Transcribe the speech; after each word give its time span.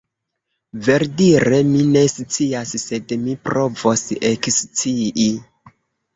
Verdire, 0.85 1.59
mi 1.73 1.81
ne 1.97 2.03
scias, 2.13 2.73
sed 2.85 3.15
mi 3.27 3.37
provos 3.51 4.05
ekscii. 4.33 5.31